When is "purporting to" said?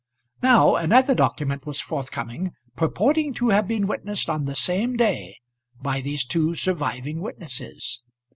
2.75-3.49